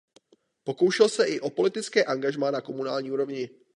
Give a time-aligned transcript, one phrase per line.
[0.63, 3.49] Pokoušel se i o politické angažmá na komunální úrovni.